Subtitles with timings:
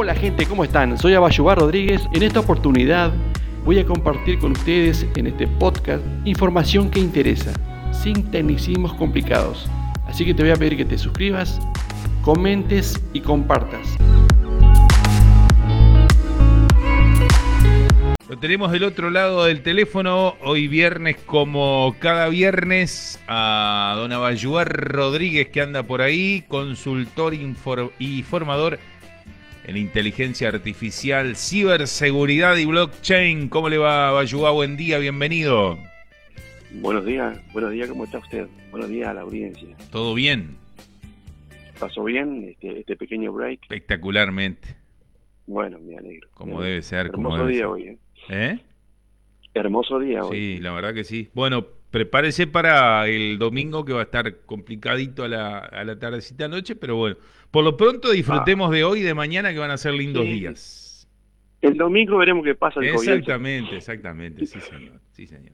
[0.00, 0.96] Hola gente, ¿cómo están?
[0.96, 2.00] Soy Abayubar Rodríguez.
[2.12, 3.12] En esta oportunidad
[3.64, 7.52] voy a compartir con ustedes en este podcast información que interesa,
[7.90, 9.68] sin tecnicismos complicados.
[10.06, 11.58] Así que te voy a pedir que te suscribas,
[12.22, 13.96] comentes y compartas.
[18.28, 24.68] Lo tenemos del otro lado del teléfono, hoy viernes como cada viernes, a don Abayuar
[24.68, 28.78] Rodríguez que anda por ahí, consultor y formador
[29.68, 33.50] en inteligencia artificial, ciberseguridad y blockchain.
[33.50, 34.54] ¿Cómo le va Abayuar?
[34.54, 35.76] Buen día, bienvenido.
[36.80, 38.48] Buenos días, buenos días, ¿cómo está usted?
[38.70, 39.76] Buenos días a la audiencia.
[39.92, 40.56] ¿Todo bien?
[41.78, 43.60] ¿Pasó bien este, este pequeño break?
[43.62, 44.74] Espectacularmente.
[45.46, 46.28] Bueno, me alegro.
[46.32, 47.06] Como debe ser.
[47.06, 47.98] Hermoso día hoy, ¿eh?
[48.30, 48.58] ¿Eh?
[49.52, 50.36] Hermoso día hoy.
[50.36, 51.28] Sí, la verdad que sí.
[51.34, 56.48] Bueno, prepárese para el domingo que va a estar complicadito a la, a la tardecita
[56.48, 57.16] noche, pero bueno,
[57.50, 61.08] por lo pronto disfrutemos de hoy y de mañana que van a ser lindos días.
[61.60, 62.80] El domingo veremos qué pasa.
[62.80, 65.52] El exactamente, exactamente, sí señor, sí señor.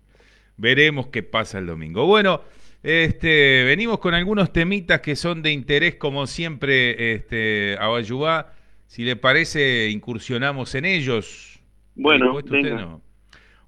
[0.56, 2.06] Veremos qué pasa el domingo.
[2.06, 2.42] Bueno,
[2.82, 8.52] este, venimos con algunos temitas que son de interés, como siempre, este, a Bayubá.
[8.86, 11.58] Si le parece, incursionamos en ellos.
[11.94, 12.38] Bueno,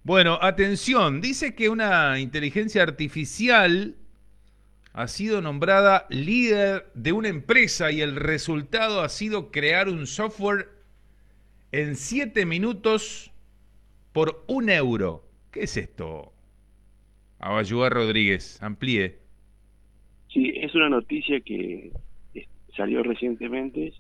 [0.07, 3.97] Bueno, atención, dice que una inteligencia artificial
[4.93, 10.69] ha sido nombrada líder de una empresa y el resultado ha sido crear un software
[11.73, 13.33] en siete minutos
[14.13, 15.25] por un euro.
[15.51, 16.33] ¿Qué es esto?
[17.41, 19.19] Abayuá Rodríguez, amplíe.
[20.29, 21.91] Sí, es una noticia que
[22.77, 23.93] salió recientemente.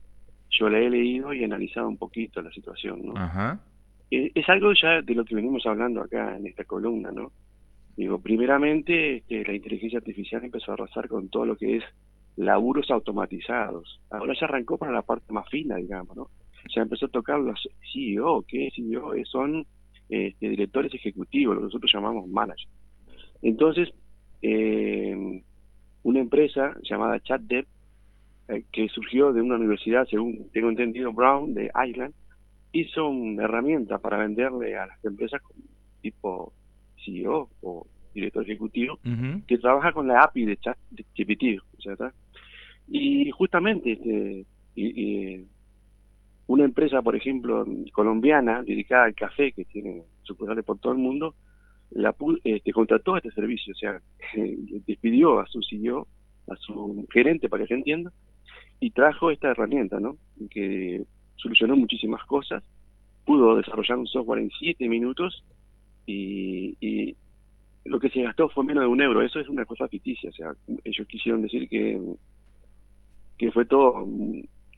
[0.50, 3.16] Yo la he leído y analizado un poquito la situación, ¿no?
[3.16, 3.60] Ajá.
[4.10, 7.32] Eh, es algo ya de lo que venimos hablando acá en esta columna, ¿no?
[7.96, 11.84] Digo, primeramente este, la inteligencia artificial empezó a arrasar con todo lo que es
[12.36, 14.00] laburos automatizados.
[14.10, 16.28] Ahora se arrancó para la parte más fina, digamos, ¿no?
[16.72, 19.66] Se empezó a tocar los CEO, que CEO son
[20.08, 22.68] este, directores ejecutivos, lo que nosotros llamamos managers.
[23.42, 23.88] Entonces,
[24.42, 25.42] eh,
[26.02, 27.66] una empresa llamada ChatDev,
[28.48, 32.14] eh, que surgió de una universidad, según tengo entendido, Brown, de Ireland,
[32.80, 35.40] hizo una herramienta para venderle a las empresas
[36.00, 36.52] tipo
[37.04, 38.98] CEO o director ejecutivo
[39.46, 41.60] que trabaja con la API de ChatGPT,
[42.88, 45.44] Y justamente este,
[46.46, 51.34] una empresa, por ejemplo, colombiana dedicada al café, que tiene sucursales por todo el mundo,
[51.90, 54.00] la este, contrató este servicio, o sea,
[54.86, 56.06] despidió a su CEO,
[56.48, 58.12] a su gerente, para que se entienda,
[58.80, 60.16] y trajo esta herramienta, ¿no?
[60.50, 61.04] Que
[61.36, 62.62] solucionó muchísimas cosas,
[63.24, 65.44] pudo desarrollar un software en siete minutos
[66.06, 67.14] y,
[67.84, 69.22] lo que se gastó fue menos de un euro.
[69.22, 70.52] Eso es una cosa ficticia, o sea,
[70.82, 72.00] ellos quisieron decir que,
[73.38, 74.04] que fue todo,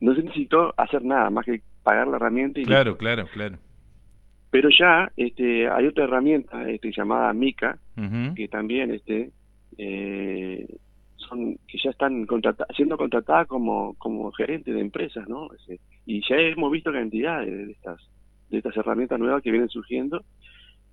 [0.01, 2.61] no se necesitó hacer nada más que pagar la herramienta.
[2.61, 3.57] Y claro, claro, claro.
[4.51, 7.79] Pero ya este, hay otra herramienta este, llamada Mica,
[8.37, 9.31] que también este,
[9.79, 10.67] eh,
[11.67, 12.27] que ya están
[12.77, 15.49] siendo contratadas como, como gerente de empresas, ¿no?
[16.09, 18.01] Y ya hemos visto cantidad de estas,
[18.49, 20.25] de estas herramientas nuevas que vienen surgiendo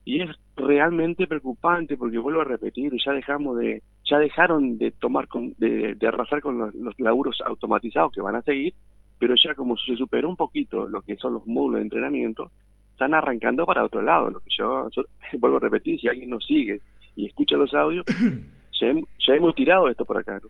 [0.03, 5.29] y es realmente preocupante porque vuelvo a repetir, ya dejamos de, ya dejaron de tomar
[5.29, 8.73] con, de, arrasar con los, los, laburos automatizados que van a seguir,
[9.17, 12.51] pero ya como se superó un poquito lo que son los módulos de entrenamiento,
[12.91, 14.31] están arrancando para otro lado.
[14.31, 14.89] Lo que yo,
[15.39, 16.81] vuelvo a repetir, si alguien nos sigue
[17.15, 18.05] y escucha los audios,
[18.81, 20.41] ya, hemos tirado esto por acá,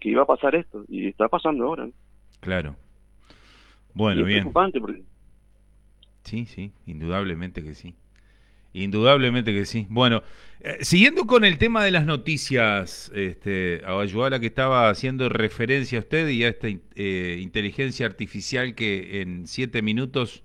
[0.00, 1.86] que iba a pasar esto, y está pasando ahora.
[2.40, 2.76] Claro.
[3.96, 4.40] Bueno, es bien.
[4.40, 5.02] preocupante porque...
[6.22, 7.94] Sí, sí, indudablemente que sí.
[8.74, 9.86] Indudablemente que sí.
[9.88, 10.22] Bueno,
[10.60, 16.02] eh, siguiendo con el tema de las noticias, este, a que estaba haciendo referencia a
[16.02, 20.44] usted y a esta eh, inteligencia artificial que en siete minutos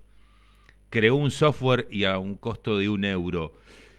[0.88, 3.52] creó un software y a un costo de un euro.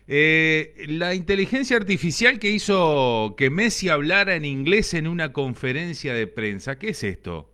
[0.08, 6.26] Eh, la inteligencia artificial que hizo que Messi hablara en inglés en una conferencia de
[6.26, 7.53] prensa, ¿qué es esto?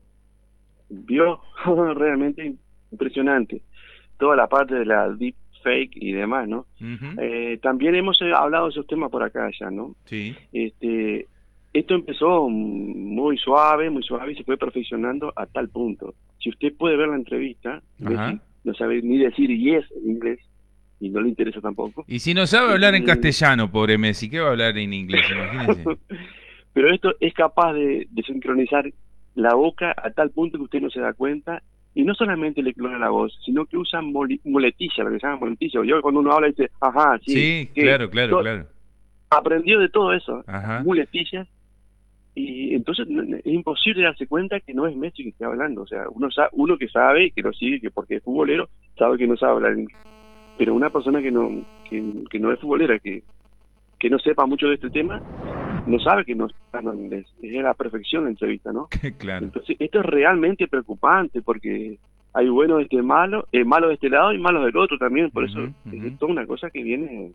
[0.89, 1.41] Vio
[1.95, 2.55] realmente
[2.91, 3.61] impresionante
[4.17, 6.65] toda la parte de la deep fake y demás, ¿no?
[7.21, 9.95] Eh, también hemos eh, hablado de esos temas por acá ya, ¿no?
[10.05, 10.35] Sí.
[10.51, 11.27] Este,
[11.73, 16.15] esto empezó muy suave, muy suave y se fue perfeccionando a tal punto.
[16.39, 20.39] Si usted puede ver la entrevista, no sabe ni decir yes en inglés,
[20.99, 22.03] y no le interesa tampoco.
[22.07, 25.25] Y si no sabe hablar en castellano, pobre Messi, ¿qué va a hablar en inglés?
[26.73, 28.91] Pero esto es capaz de, sincronizar
[29.35, 31.61] la boca a tal punto que usted no se da cuenta
[31.95, 35.39] y no solamente le clona la voz, sino que usa muletilla, lo que se llama
[35.39, 35.83] muletilla.
[35.83, 37.33] Yo cuando uno habla dice, ajá, sí.
[37.33, 38.65] Sí, claro, claro, claro.
[39.29, 40.43] Aprendió de todo eso,
[40.83, 41.47] muletillas,
[42.35, 45.81] y entonces es imposible darse cuenta que no es Messi que está hablando.
[45.81, 49.17] O sea, uno, sabe, uno que sabe, que lo sigue, que porque es futbolero, sabe
[49.17, 49.97] que no sabe hablar inglés.
[50.57, 53.23] Pero una persona que no, que, no es futbolera, que,
[53.97, 55.21] que no sepa mucho de este tema,
[55.89, 57.27] no sabe que no está en inglés.
[57.41, 58.87] Es la perfección la entrevista, ¿no?
[59.17, 59.45] claro.
[59.45, 61.97] Entonces, esto es realmente preocupante porque
[62.33, 65.31] hay buenos de este malo, eh, malos de este lado y malos del otro también.
[65.31, 65.59] Por eso
[65.91, 67.31] es toda una cosa que viene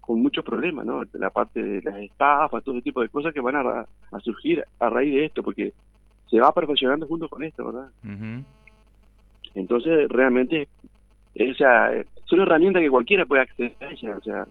[0.00, 1.02] con muchos problemas, ¿no?
[1.12, 3.86] La parte de las estafas, todo ese tipo de cosas que van a,
[4.20, 5.72] surgir a raíz de esto, porque
[6.30, 7.90] se va perfeccionando junto con esto, ¿verdad?
[9.54, 10.68] Entonces, realmente,
[11.38, 11.90] o sea,
[12.24, 14.46] son herramientas que cualquiera puede acceder a ella, o sea,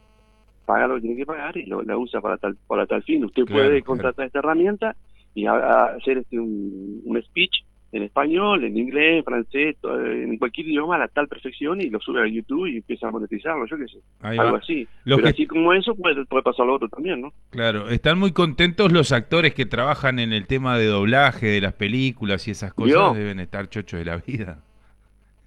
[0.68, 3.24] paga lo que tiene que pagar y lo, la usa para tal para tal fin.
[3.24, 4.96] Usted puede contratar esta herramienta
[5.34, 10.96] y hacer este un, un speech en español, en inglés, en francés, en cualquier idioma
[10.96, 13.88] a la tal perfección y lo sube a YouTube y empieza a monetizarlo, yo qué
[13.88, 14.00] sé.
[14.22, 14.86] algo así.
[15.06, 17.32] Pero así como eso puede, puede pasar lo otro también, ¿no?
[17.50, 21.74] Claro, están muy contentos los actores que trabajan en el tema de doblaje de las
[21.74, 24.60] películas y esas cosas, deben estar chochos de la vida.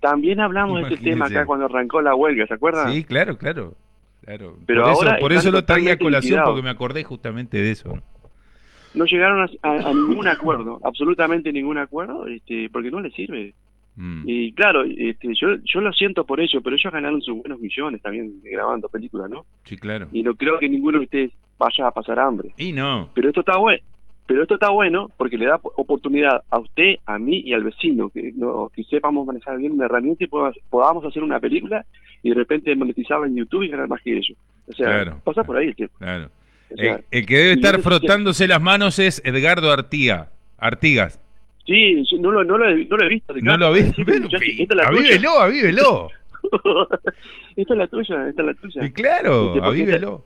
[0.01, 2.91] También hablamos de este tema acá cuando arrancó la huelga, ¿se acuerdan?
[2.91, 3.75] Sí, claro, claro.
[4.25, 4.57] Claro.
[4.67, 7.71] Pero por ahora eso, por eso lo traía a colación, porque me acordé justamente de
[7.71, 8.01] eso
[8.95, 13.55] no llegaron a, ningún acuerdo, absolutamente ningún acuerdo, este, porque no les sirve.
[13.97, 14.23] Mm.
[14.27, 18.03] Y claro, este, yo, yo lo siento por ello, pero ellos ganaron sus buenos millones
[18.03, 19.45] también grabando películas, ¿no?
[19.65, 20.09] Sí, claro.
[20.13, 22.53] Y no creo que ninguno de ustedes vaya a pasar hambre.
[22.57, 23.11] Y no.
[23.15, 23.83] Pero esto está bueno.
[24.27, 28.11] Pero esto está bueno porque le da oportunidad a usted, a mí y al vecino
[28.11, 31.85] que, no, que sepamos manejar bien una herramienta y podamos hacer una película
[32.23, 34.39] y de repente monetizarla en YouTube y ganar más que ellos.
[34.69, 35.97] O sea, pasa por ahí el tiempo.
[35.99, 36.31] Claro
[36.77, 41.21] el, que debe estar frotándose las manos es Edgardo Artiga, Artigas.
[41.67, 43.35] Sí, no lo, no lo, he, no lo he visto.
[43.41, 44.03] No lo he visto.
[44.85, 46.09] avívelo, avívelo.
[47.57, 48.85] esta es la tuya, esta es la tuya.
[48.85, 50.25] Y claro, avívelo.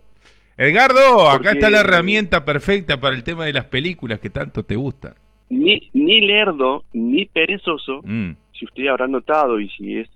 [0.56, 4.76] Edgardo, acá está la herramienta perfecta para el tema de las películas que tanto te
[4.76, 5.14] gustan.
[5.50, 8.30] Ni, ni lerdo, ni perezoso, mm.
[8.52, 10.08] si usted habrá notado y si es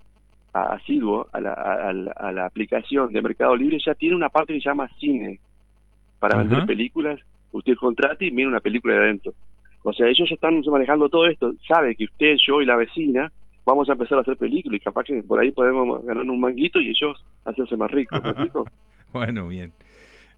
[0.53, 4.69] asiduo a la, a la aplicación de Mercado Libre, ya tiene una parte que se
[4.69, 5.39] llama cine
[6.19, 7.19] para vender películas,
[7.51, 9.33] usted contrate y mira una película de adentro.
[9.83, 13.31] O sea, ellos ya están manejando todo esto, sabe que usted, yo y la vecina
[13.65, 16.81] vamos a empezar a hacer películas y capaz que por ahí podemos ganar un manguito
[16.81, 18.19] y ellos hacerse más ricos.
[19.13, 19.71] bueno, bien.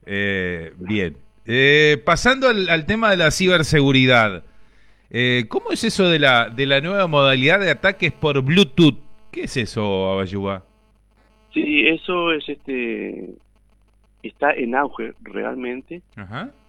[0.05, 1.17] Eh, bien.
[1.45, 4.43] Eh, pasando al, tema de la ciberseguridad,
[5.09, 8.97] eh, ¿cómo es eso de la, de la nueva modalidad de ataques por Bluetooth?
[9.31, 10.63] ¿Qué es eso, Abayuba?
[11.53, 13.35] Sí, eso es este
[14.23, 16.01] está en auge realmente.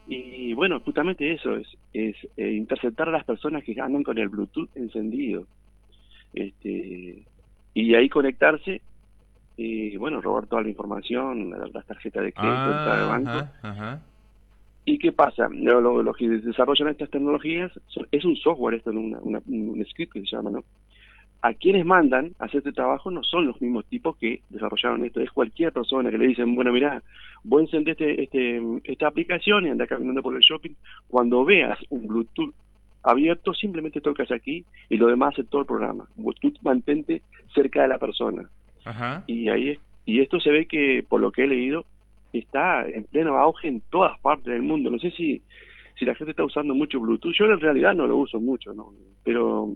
[0.06, 4.28] Y bueno, justamente eso es, es eh, interceptar a las personas que andan con el
[4.28, 5.46] Bluetooth encendido.
[6.34, 7.22] Este,
[7.74, 8.80] y ahí conectarse
[9.56, 14.00] y bueno, robar toda la información, las tarjetas de crédito, de banco.
[14.84, 15.48] ¿Y qué pasa?
[15.48, 17.70] Los, que desarrollan estas tecnologías
[18.10, 20.64] es un software, esto, una, un script que se llama, ¿no?
[21.42, 25.20] a quienes mandan a hacer este trabajo no son los mismos tipos que desarrollaron esto,
[25.20, 27.02] es cualquier persona que le dicen, bueno, mira,
[27.42, 30.70] voy a encender este, este, esta aplicación y anda caminando por el shopping,
[31.08, 32.54] cuando veas un Bluetooth
[33.02, 36.06] abierto, simplemente tocas aquí y lo demás es todo el programa.
[36.14, 37.22] Bluetooth mantente
[37.52, 38.48] cerca de la persona.
[39.26, 41.84] Y ahí y esto se ve que, por lo que he leído,
[42.32, 44.90] está en pleno auge en todas partes del mundo.
[44.90, 45.42] No sé si,
[45.98, 47.34] si la gente está usando mucho Bluetooth.
[47.34, 48.92] Yo en realidad no lo uso mucho, ¿no?
[49.24, 49.72] Pero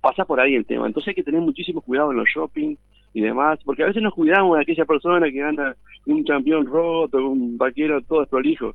[0.00, 0.86] pasa por ahí el tema.
[0.86, 2.76] Entonces hay que tener muchísimo cuidado en los shopping
[3.12, 5.74] y demás, porque a veces nos cuidamos de aquella persona que anda
[6.04, 8.74] un campeón roto, un vaquero todo desprolijo,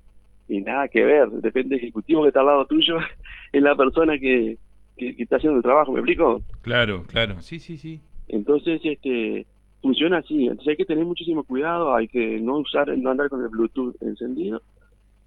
[0.49, 2.97] y nada que ver, depende del ejecutivo que está al lado tuyo,
[3.53, 4.57] es la persona que,
[4.97, 6.41] que, está haciendo el trabajo, ¿me explico?
[6.63, 8.01] Claro, claro, sí, sí, sí.
[8.31, 9.45] Entonces, este
[9.81, 13.41] funciona así, entonces hay que tener muchísimo cuidado, hay que no usar, no andar con
[13.41, 14.61] el Bluetooth encendido,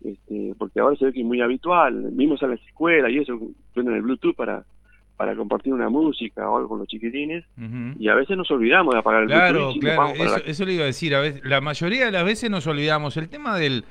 [0.05, 3.37] este, porque ahora se ve que es muy habitual, vimos a las escuelas y eso,
[3.75, 4.65] ponen el Bluetooth para
[5.17, 7.45] para compartir una música o algo con los chiquitines
[7.99, 10.87] y a veces nos olvidamos de apagar el claro, Claro, eso, eso, le iba a
[10.87, 13.17] decir, a veces, la mayoría de las veces nos olvidamos.
[13.17, 13.85] El tema del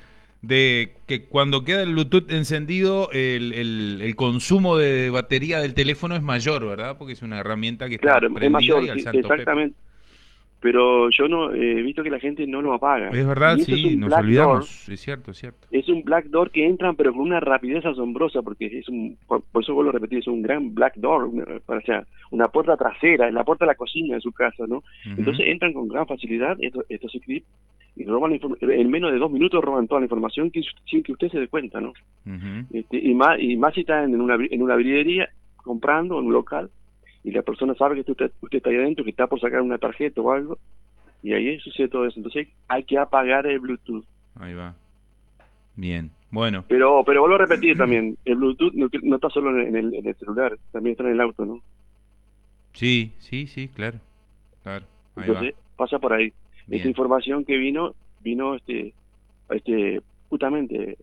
[0.46, 6.22] de que cuando queda el Bluetooth encendido el, el, consumo de batería del teléfono es
[6.22, 6.96] mayor, ¿verdad?
[6.98, 9.76] Porque es una herramienta que claro, está es mayor, exactamente
[10.64, 13.10] pero yo no he visto que la gente no lo apaga.
[13.10, 15.66] Es verdad, sí, nos olvidamos, es cierto, es cierto.
[15.70, 19.42] Es un black door que entran pero con una rapidez asombrosa, porque es un, por,
[19.60, 21.30] eso vuelvo a repetir, es un gran black door,
[21.66, 24.82] o sea, una puerta trasera, la puerta de la cocina de su casa, ¿no?
[25.04, 27.14] Entonces entran con gran facilidad estos, estos
[27.96, 30.50] y roban en menos de dos minutos roban toda la información
[30.90, 31.92] sin que usted se dé cuenta, ¿no?
[32.72, 36.32] este, y más y más si está en una en una bridería comprando en un
[36.32, 36.70] local
[37.24, 39.78] y la persona sabe que usted, usted está ahí adentro, que está por sacar una
[39.78, 40.58] tarjeta o algo,
[41.22, 42.18] y ahí sucede todo eso.
[42.18, 44.04] Entonces hay que apagar el Bluetooth.
[44.38, 44.74] Ahí va.
[45.74, 46.10] Bien.
[46.30, 46.64] Bueno.
[46.68, 50.06] Pero, pero vuelvo a repetir también, el Bluetooth no, no está solo en el, en
[50.06, 51.60] el, celular, también está en el auto, ¿no?
[52.74, 53.98] Sí, sí, sí, claro.
[54.62, 54.84] claro.
[55.16, 56.32] Entonces, pasa por ahí.
[56.70, 58.94] Esta información que vino, vino este,
[59.50, 60.96] este justamente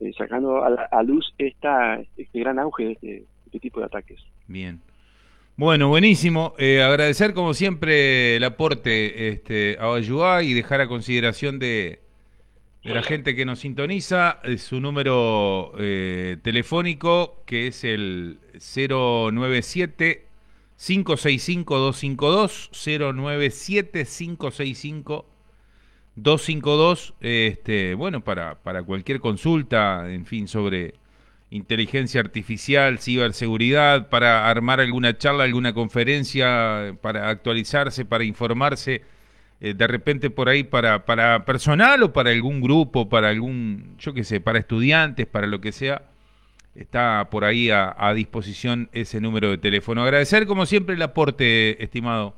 [0.00, 4.20] eh, sacando a, luz esta, este gran auge de este, este tipo de ataques.
[4.46, 4.80] Bien.
[5.56, 6.54] Bueno, buenísimo.
[6.58, 12.00] Eh, agradecer como siempre el aporte este, a Bayuá y dejar a consideración de,
[12.82, 20.26] de la gente que nos sintoniza eh, su número eh, telefónico que es el 097
[20.80, 25.26] 565 252 097 565
[26.14, 30.94] 252 este bueno para para cualquier consulta en fin sobre
[31.50, 39.02] inteligencia artificial, ciberseguridad, para armar alguna charla, alguna conferencia, para actualizarse, para informarse,
[39.60, 44.14] eh, de repente por ahí para, para personal o para algún grupo, para algún, yo
[44.14, 46.09] qué sé, para estudiantes, para lo que sea,
[46.74, 50.02] está por ahí a, a disposición ese número de teléfono.
[50.02, 52.34] Agradecer como siempre el aporte, estimado.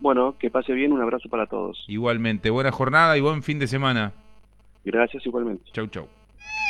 [0.00, 1.84] Bueno, que pase bien, un abrazo para todos.
[1.88, 4.12] Igualmente, buena jornada y buen fin de semana.
[4.84, 5.64] Gracias igualmente.
[5.72, 6.08] Chau, chau.